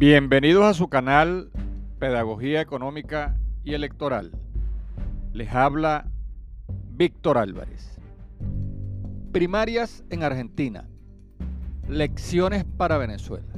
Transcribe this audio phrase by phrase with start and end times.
[0.00, 1.50] Bienvenidos a su canal
[1.98, 4.32] Pedagogía Económica y Electoral.
[5.34, 6.10] Les habla
[6.92, 8.00] Víctor Álvarez.
[9.30, 10.88] Primarias en Argentina.
[11.86, 13.52] Lecciones para Venezuela.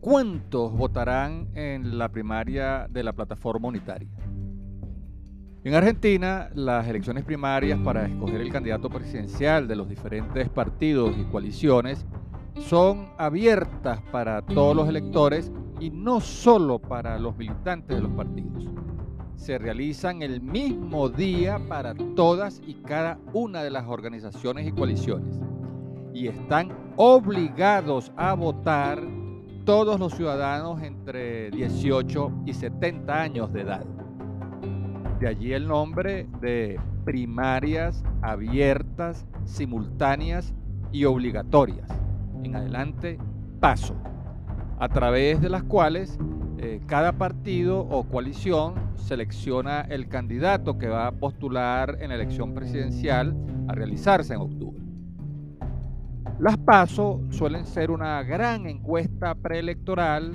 [0.00, 4.08] ¿Cuántos votarán en la primaria de la plataforma unitaria?
[5.64, 11.24] En Argentina, las elecciones primarias para escoger el candidato presidencial de los diferentes partidos y
[11.24, 12.06] coaliciones
[12.60, 18.68] son abiertas para todos los electores y no solo para los militantes de los partidos.
[19.36, 25.40] Se realizan el mismo día para todas y cada una de las organizaciones y coaliciones.
[26.12, 29.02] Y están obligados a votar
[29.64, 33.84] todos los ciudadanos entre 18 y 70 años de edad.
[35.18, 40.52] De allí el nombre de primarias abiertas, simultáneas
[40.92, 41.88] y obligatorias
[42.44, 43.18] en adelante
[43.60, 43.96] paso,
[44.78, 46.18] a través de las cuales
[46.58, 52.54] eh, cada partido o coalición selecciona el candidato que va a postular en la elección
[52.54, 53.34] presidencial
[53.66, 54.82] a realizarse en octubre.
[56.38, 60.32] Las PASO suelen ser una gran encuesta preelectoral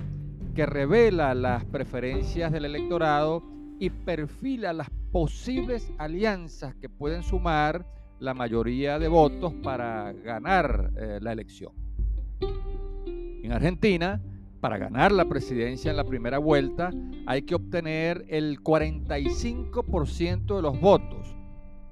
[0.54, 3.44] que revela las preferencias del electorado
[3.80, 7.86] y perfila las posibles alianzas que pueden sumar
[8.20, 11.85] la mayoría de votos para ganar eh, la elección.
[12.42, 14.22] En Argentina,
[14.60, 16.92] para ganar la presidencia en la primera vuelta,
[17.28, 21.36] hay que obtener el 45% de los votos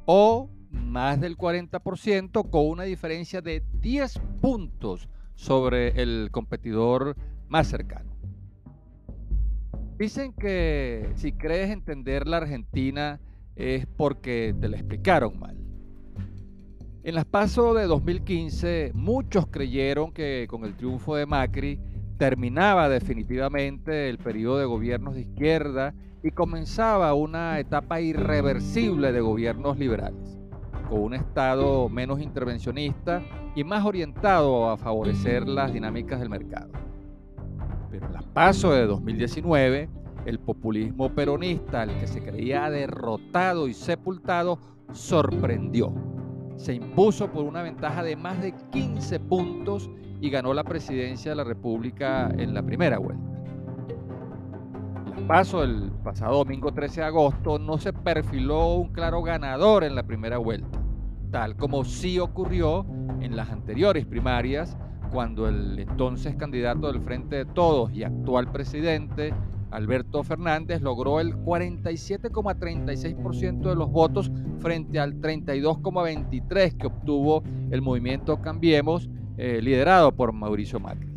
[0.06, 7.16] o más del 40% con una diferencia de 10 puntos sobre el competidor
[7.48, 8.12] más cercano.
[9.98, 13.20] Dicen que si crees entender la Argentina
[13.56, 15.63] es porque te la explicaron mal.
[17.06, 21.78] En las pasos de 2015, muchos creyeron que con el triunfo de Macri
[22.18, 25.94] terminaba definitivamente el periodo de gobiernos de izquierda
[26.24, 30.40] y comenzaba una etapa irreversible de gobiernos liberales,
[30.90, 33.22] con un Estado menos intervencionista
[33.54, 36.72] y más orientado a favorecer las dinámicas del mercado.
[37.92, 39.90] Pero en las pasos de 2019,
[40.26, 44.58] el populismo peronista, al que se creía derrotado y sepultado,
[44.94, 46.13] sorprendió
[46.58, 49.90] se impuso por una ventaja de más de 15 puntos
[50.22, 53.34] y ganó la presidencia de la República en la primera vuelta.
[55.16, 60.38] El pasado domingo 13 de agosto no se perfiló un claro ganador en la primera
[60.38, 60.80] vuelta,
[61.32, 62.86] tal como sí ocurrió
[63.22, 64.78] en las anteriores primarias,
[65.12, 69.34] cuando el entonces candidato del Frente de Todos y actual presidente,
[69.74, 78.40] Alberto Fernández logró el 47,36% de los votos frente al 32,23% que obtuvo el movimiento
[78.40, 81.10] Cambiemos, eh, liderado por Mauricio Macri.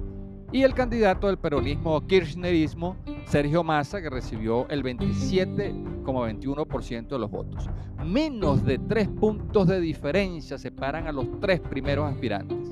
[0.53, 7.69] Y el candidato del peronismo kirchnerismo, Sergio Massa, que recibió el 27,21% de los votos.
[8.07, 12.71] Menos de tres puntos de diferencia separan a los tres primeros aspirantes.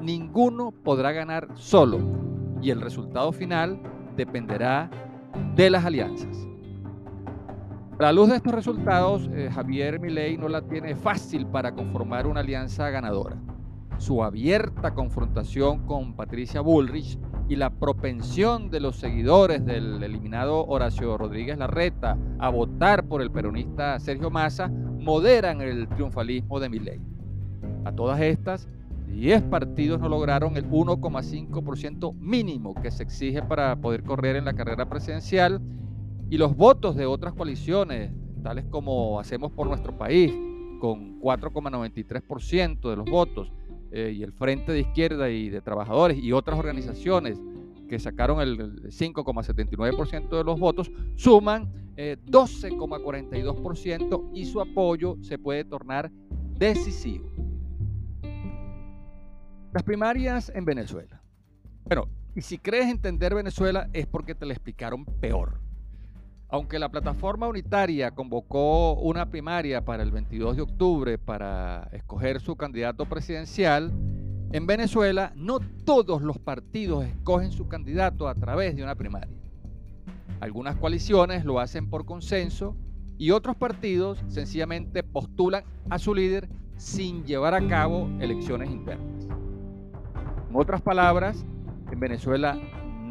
[0.00, 2.00] Ninguno podrá ganar solo
[2.62, 3.78] y el resultado final
[4.16, 4.90] dependerá
[5.54, 6.48] de las alianzas.
[8.02, 12.26] A la luz de estos resultados, eh, Javier Milei no la tiene fácil para conformar
[12.26, 13.36] una alianza ganadora.
[13.98, 17.16] Su abierta confrontación con Patricia Bullrich
[17.48, 23.30] y la propensión de los seguidores del eliminado Horacio Rodríguez Larreta a votar por el
[23.30, 27.00] peronista Sergio Massa moderan el triunfalismo de Milei.
[27.84, 28.68] A todas estas,
[29.06, 34.54] 10 partidos no lograron el 1,5% mínimo que se exige para poder correr en la
[34.54, 35.60] carrera presidencial
[36.32, 38.10] y los votos de otras coaliciones,
[38.42, 40.32] tales como hacemos por nuestro país,
[40.80, 43.52] con 4,93% de los votos,
[43.90, 47.38] eh, y el Frente de Izquierda y de Trabajadores y otras organizaciones
[47.86, 55.66] que sacaron el 5,79% de los votos, suman 12,42% eh, y su apoyo se puede
[55.66, 56.10] tornar
[56.56, 57.30] decisivo.
[59.74, 61.22] Las primarias en Venezuela.
[61.84, 65.61] Bueno, y si crees entender Venezuela es porque te la explicaron peor.
[66.52, 72.56] Aunque la plataforma unitaria convocó una primaria para el 22 de octubre para escoger su
[72.56, 73.90] candidato presidencial,
[74.52, 79.34] en Venezuela no todos los partidos escogen su candidato a través de una primaria.
[80.40, 82.76] Algunas coaliciones lo hacen por consenso
[83.16, 89.26] y otros partidos sencillamente postulan a su líder sin llevar a cabo elecciones internas.
[90.50, 91.46] En otras palabras,
[91.90, 92.58] en Venezuela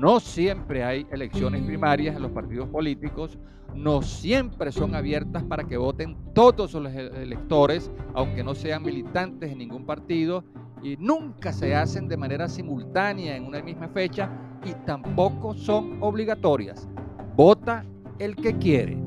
[0.01, 3.37] no siempre hay elecciones primarias en los partidos políticos,
[3.75, 9.59] no siempre son abiertas para que voten todos los electores, aunque no sean militantes en
[9.59, 10.43] ningún partido,
[10.81, 14.27] y nunca se hacen de manera simultánea en una misma fecha
[14.65, 16.89] y tampoco son obligatorias.
[17.35, 17.85] Vota
[18.17, 18.97] el que quiere.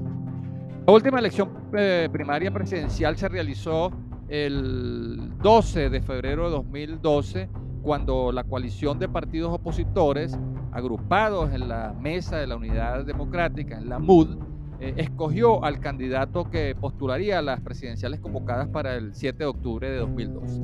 [0.87, 3.91] La última elección eh, primaria presidencial se realizó
[4.29, 7.49] el 12 de febrero de 2012
[7.83, 10.39] cuando la coalición de partidos opositores,
[10.75, 14.37] agrupados en la Mesa de la Unidad Democrática, en la MUD,
[14.81, 19.89] eh, escogió al candidato que postularía a las presidenciales convocadas para el 7 de octubre
[19.89, 20.61] de 2012.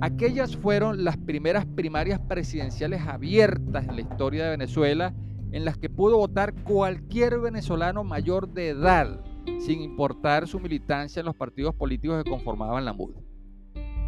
[0.00, 5.14] Aquellas fueron las primeras primarias presidenciales abiertas en la historia de Venezuela
[5.52, 9.20] en las que pudo votar cualquier venezolano mayor de edad,
[9.58, 13.29] sin importar su militancia en los partidos políticos que conformaban la MUD.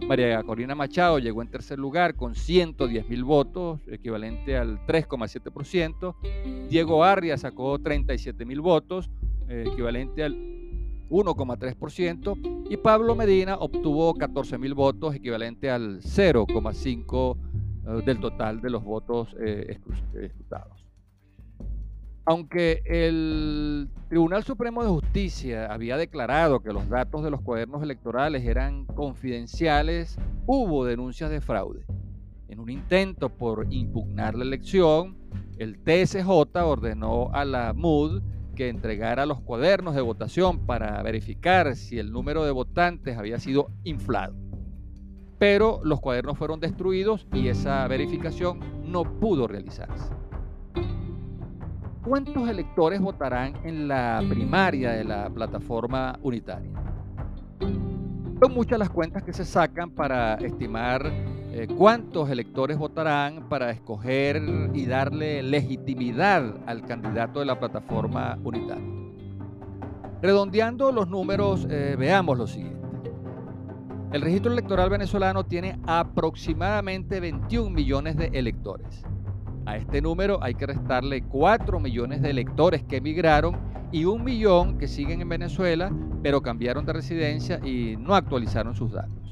[0.07, 6.69] María Corina Machado llegó en tercer lugar con 110.000 votos, equivalente al 3,7%.
[6.69, 9.11] Diego Arria sacó 37.000 votos,
[9.49, 10.52] equivalente al
[11.09, 17.37] 1,3%, y Pablo Medina obtuvo 14 mil votos, equivalente al 0,5%
[17.85, 19.79] eh, del total de los votos eh,
[20.13, 20.83] escrutados.
[22.25, 28.45] Aunque el Tribunal Supremo de Justicia había declarado que los datos de los cuadernos electorales
[28.45, 31.85] eran confidenciales, hubo denuncias de fraude.
[32.47, 35.17] En un intento por impugnar la elección,
[35.57, 36.27] el TSJ
[36.63, 38.21] ordenó a la MUD
[38.53, 43.71] que entregara los cuadernos de votación para verificar si el número de votantes había sido
[43.83, 44.35] inflado.
[45.39, 50.13] Pero los cuadernos fueron destruidos y esa verificación no pudo realizarse.
[52.05, 56.71] ¿Cuántos electores votarán en la primaria de la plataforma unitaria?
[58.41, 61.11] Son muchas las cuentas que se sacan para estimar
[61.55, 64.41] eh, cuántos electores votarán para escoger
[64.73, 68.83] y darle legitimidad al candidato de la plataforma unitaria.
[70.19, 73.11] Redondeando los números, eh, veamos lo siguiente.
[74.11, 79.03] El registro electoral venezolano tiene aproximadamente 21 millones de electores.
[79.67, 83.57] A este número hay que restarle 4 millones de electores que emigraron
[83.91, 85.91] y un millón que siguen en Venezuela,
[86.23, 89.22] pero cambiaron de residencia y no actualizaron sus datos.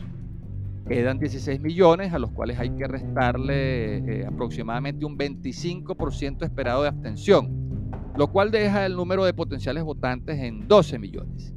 [0.92, 6.90] Quedan 16 millones a los cuales hay que restarle eh, aproximadamente un 25% esperado de
[6.90, 11.54] abstención, lo cual deja el número de potenciales votantes en 12 millones.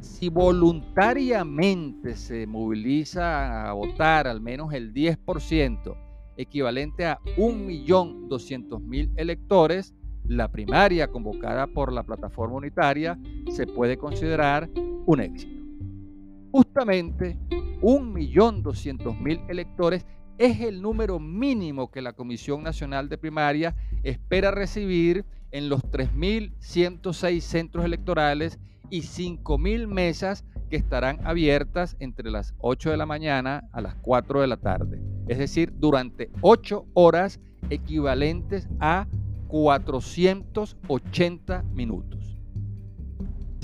[0.00, 5.96] Si voluntariamente se moviliza a votar al menos el 10%
[6.36, 9.94] equivalente a 1.200.000 electores,
[10.28, 14.68] la primaria convocada por la plataforma unitaria se puede considerar
[15.06, 15.53] un éxito.
[16.54, 17.36] Justamente
[17.82, 20.06] 1.200.000 electores
[20.38, 27.40] es el número mínimo que la Comisión Nacional de Primaria espera recibir en los 3.106
[27.40, 33.80] centros electorales y 5.000 mesas que estarán abiertas entre las 8 de la mañana a
[33.80, 35.02] las 4 de la tarde.
[35.26, 39.08] Es decir, durante 8 horas equivalentes a
[39.48, 42.33] 480 minutos.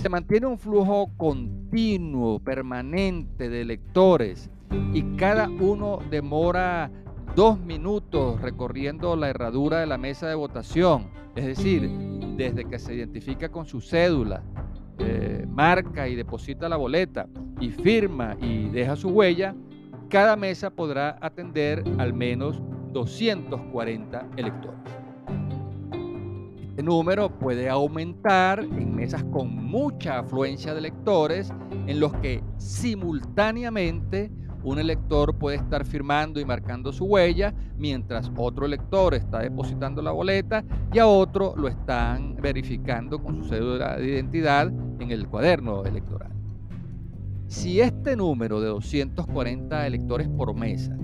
[0.01, 4.49] Se mantiene un flujo continuo, permanente de electores
[4.95, 6.91] y cada uno demora
[7.37, 11.11] dos minutos recorriendo la herradura de la mesa de votación.
[11.37, 11.91] Es decir,
[12.39, 14.43] desde que se identifica con su cédula,
[15.01, 17.27] eh, marca y deposita la boleta
[17.61, 19.55] y firma y deja su huella,
[20.09, 22.63] cada mesa podrá atender al menos
[22.95, 25.00] 240 electores.
[26.81, 31.53] Este número puede aumentar en mesas con mucha afluencia de electores
[31.87, 34.33] en los que simultáneamente
[34.65, 40.13] un elector puede estar firmando y marcando su huella mientras otro elector está depositando la
[40.13, 45.85] boleta y a otro lo están verificando con su cédula de identidad en el cuaderno
[45.85, 46.33] electoral.
[47.47, 50.97] Si este número de 240 electores por mesa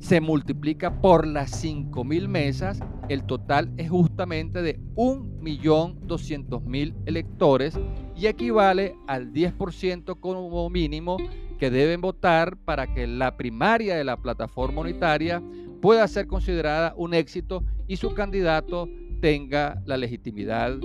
[0.00, 7.78] se multiplica por las 5.000 mesas, el total es justamente de 1.200.000 electores
[8.16, 11.16] y equivale al 10% como mínimo
[11.58, 15.42] que deben votar para que la primaria de la plataforma unitaria
[15.80, 18.88] pueda ser considerada un éxito y su candidato
[19.20, 20.76] tenga la legitimidad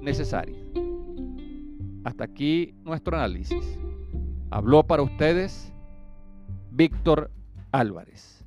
[0.00, 0.58] necesaria.
[2.04, 3.78] Hasta aquí nuestro análisis.
[4.50, 5.72] Habló para ustedes
[6.70, 7.30] Víctor
[7.70, 8.41] Álvarez.